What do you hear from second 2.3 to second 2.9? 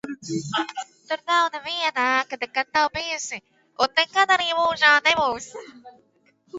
nekad